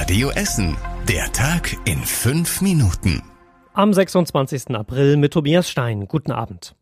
[0.00, 0.78] Radio Essen.
[1.10, 3.22] Der Tag in fünf Minuten.
[3.74, 4.74] Am 26.
[4.74, 6.08] April mit Tobias Stein.
[6.08, 6.74] Guten Abend.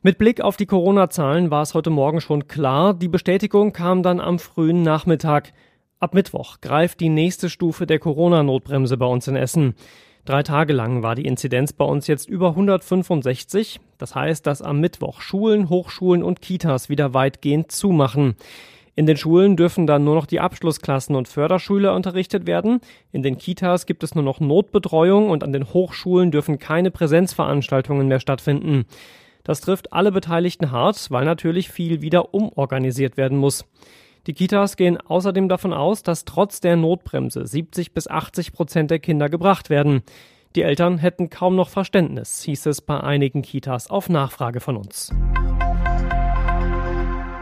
[0.00, 2.94] Mit Blick auf die Corona-Zahlen war es heute Morgen schon klar.
[2.94, 5.52] Die Bestätigung kam dann am frühen Nachmittag.
[6.00, 9.74] Ab Mittwoch greift die nächste Stufe der Corona-Notbremse bei uns in Essen.
[10.24, 13.78] Drei Tage lang war die Inzidenz bei uns jetzt über 165.
[13.98, 18.36] Das heißt, dass am Mittwoch Schulen, Hochschulen und Kitas wieder weitgehend zumachen.
[18.98, 22.80] In den Schulen dürfen dann nur noch die Abschlussklassen und Förderschüler unterrichtet werden.
[23.12, 28.08] In den Kitas gibt es nur noch Notbetreuung und an den Hochschulen dürfen keine Präsenzveranstaltungen
[28.08, 28.86] mehr stattfinden.
[29.44, 33.64] Das trifft alle Beteiligten hart, weil natürlich viel wieder umorganisiert werden muss.
[34.26, 38.98] Die Kitas gehen außerdem davon aus, dass trotz der Notbremse 70 bis 80 Prozent der
[38.98, 40.02] Kinder gebracht werden.
[40.56, 45.12] Die Eltern hätten kaum noch Verständnis, hieß es bei einigen Kitas auf Nachfrage von uns.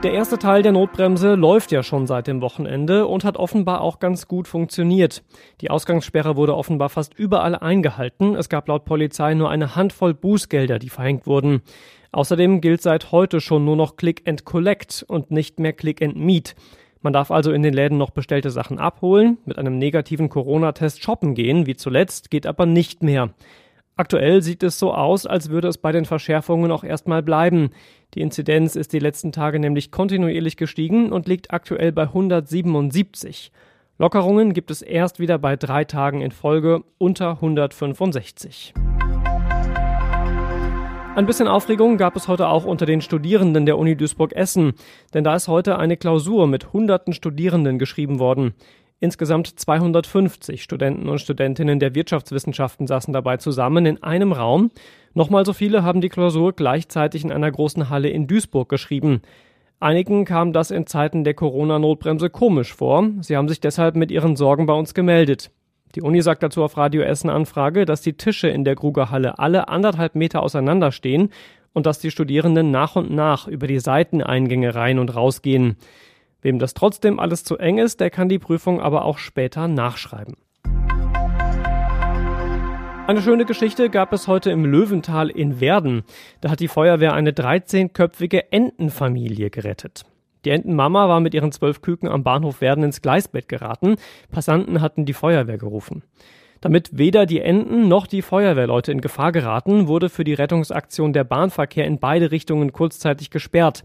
[0.07, 3.99] Der erste Teil der Notbremse läuft ja schon seit dem Wochenende und hat offenbar auch
[3.99, 5.25] ganz gut funktioniert.
[5.61, 8.37] Die Ausgangssperre wurde offenbar fast überall eingehalten.
[8.37, 11.61] Es gab laut Polizei nur eine Handvoll Bußgelder, die verhängt wurden.
[12.13, 16.15] Außerdem gilt seit heute schon nur noch Click and Collect und nicht mehr Click and
[16.15, 16.55] Meet.
[17.03, 21.35] Man darf also in den Läden noch bestellte Sachen abholen, mit einem negativen Corona-Test shoppen
[21.35, 23.31] gehen, wie zuletzt, geht aber nicht mehr.
[23.99, 27.71] Aktuell sieht es so aus, als würde es bei den Verschärfungen auch erstmal bleiben.
[28.17, 33.53] Die Inzidenz ist die letzten Tage nämlich kontinuierlich gestiegen und liegt aktuell bei 177.
[33.99, 38.73] Lockerungen gibt es erst wieder bei drei Tagen in Folge unter 165.
[41.15, 44.73] Ein bisschen Aufregung gab es heute auch unter den Studierenden der Uni Duisburg-Essen,
[45.13, 48.55] denn da ist heute eine Klausur mit hunderten Studierenden geschrieben worden.
[48.99, 54.71] Insgesamt 250 Studenten und Studentinnen der Wirtschaftswissenschaften saßen dabei zusammen in einem Raum.
[55.17, 59.23] Nochmal so viele haben die Klausur gleichzeitig in einer großen Halle in Duisburg geschrieben.
[59.81, 63.09] Einigen kam das in Zeiten der Corona-Notbremse komisch vor.
[63.23, 65.51] Sie haben sich deshalb mit ihren Sorgen bei uns gemeldet.
[65.95, 69.71] Die Uni sagt dazu auf Radio Essen Anfrage, dass die Tische in der Grugerhalle alle
[69.71, 71.31] anderthalb Meter auseinander stehen
[71.73, 75.77] und dass die Studierenden nach und nach über die Seiteneingänge rein und rausgehen.
[76.43, 80.37] Wem das trotzdem alles zu eng ist, der kann die Prüfung aber auch später nachschreiben.
[83.07, 86.03] Eine schöne Geschichte gab es heute im Löwental in Werden.
[86.41, 90.03] Da hat die Feuerwehr eine 13-köpfige Entenfamilie gerettet.
[90.45, 93.95] Die Entenmama war mit ihren zwölf Küken am Bahnhof Werden ins Gleisbett geraten.
[94.33, 96.03] Passanten hatten die Feuerwehr gerufen.
[96.61, 101.23] Damit weder die Enten noch die Feuerwehrleute in Gefahr geraten, wurde für die Rettungsaktion der
[101.23, 103.85] Bahnverkehr in beide Richtungen kurzzeitig gesperrt.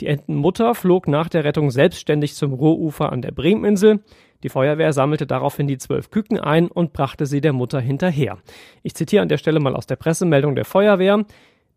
[0.00, 4.00] Die Entenmutter flog nach der Rettung selbstständig zum Ruhrufer an der Bremeninsel.
[4.44, 8.36] Die Feuerwehr sammelte daraufhin die zwölf Küken ein und brachte sie der Mutter hinterher.
[8.82, 11.24] Ich zitiere an der Stelle mal aus der Pressemeldung der Feuerwehr.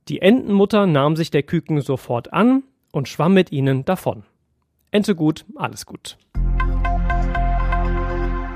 [0.09, 4.23] Die Entenmutter nahm sich der Küken sofort an und schwamm mit ihnen davon.
[4.91, 6.17] Ente gut, alles gut.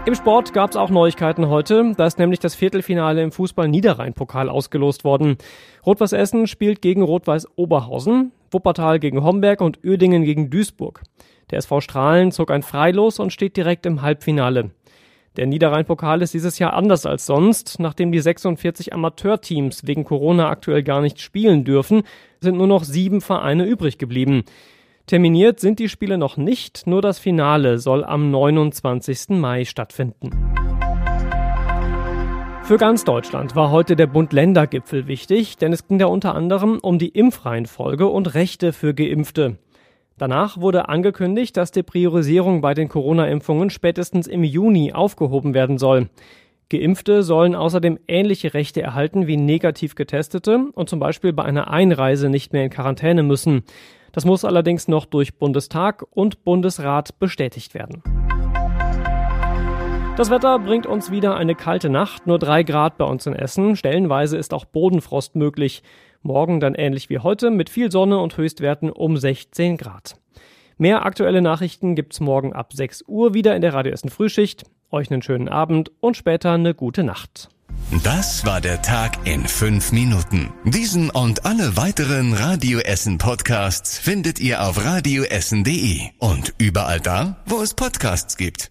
[0.06, 1.94] Im Sport gab es auch Neuigkeiten heute.
[1.96, 5.38] Da ist nämlich das Viertelfinale im Fußball-Niederrhein-Pokal ausgelost worden.
[5.86, 11.02] Rot-Weiß Essen spielt gegen Rot-Weiß Oberhausen, Wuppertal gegen Homberg und Uerdingen gegen Duisburg.
[11.50, 14.72] Der SV Strahlen zog ein Freilos und steht direkt im Halbfinale.
[15.38, 17.80] Der Niederrhein-Pokal ist dieses Jahr anders als sonst.
[17.80, 22.04] Nachdem die 46 Amateurteams wegen Corona aktuell gar nicht spielen dürfen,
[22.42, 24.44] sind nur noch sieben Vereine übrig geblieben.
[25.08, 29.30] Terminiert sind die Spiele noch nicht, nur das Finale soll am 29.
[29.30, 30.30] Mai stattfinden.
[32.72, 37.00] Für ganz Deutschland war heute der Bund-Länder-Gipfel wichtig, denn es ging da unter anderem um
[37.00, 39.58] die Impfreihenfolge und Rechte für Geimpfte.
[40.18, 46.08] Danach wurde angekündigt, dass die Priorisierung bei den Corona-Impfungen spätestens im Juni aufgehoben werden soll.
[46.70, 52.30] Geimpfte sollen außerdem ähnliche Rechte erhalten wie negativ Getestete und zum Beispiel bei einer Einreise
[52.30, 53.64] nicht mehr in Quarantäne müssen.
[54.14, 58.02] Das muss allerdings noch durch Bundestag und Bundesrat bestätigt werden.
[60.18, 63.76] Das Wetter bringt uns wieder eine kalte Nacht, nur drei Grad bei uns in Essen.
[63.76, 65.84] Stellenweise ist auch Bodenfrost möglich.
[66.22, 70.16] Morgen dann ähnlich wie heute mit viel Sonne und Höchstwerten um 16 Grad.
[70.78, 74.64] Mehr aktuelle Nachrichten gibt's morgen ab 6 Uhr wieder in der Radio Essen Frühschicht.
[74.92, 77.50] Euch einen schönen Abend und später eine gute Nacht.
[78.04, 80.52] Das war der Tag in fünf Minuten.
[80.66, 87.62] Diesen und alle weiteren Radio Essen Podcasts findet ihr auf radioessen.de und überall da, wo
[87.62, 88.70] es Podcasts gibt.